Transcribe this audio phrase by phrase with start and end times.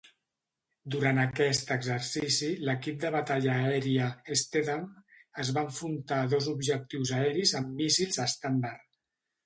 [0.93, 4.09] Durant aquest exercici, l'equip de batalla aèria
[4.43, 4.91] "Stethem"
[5.45, 8.87] es va enfrontar a dos objectius aeris amb míssils estàndard.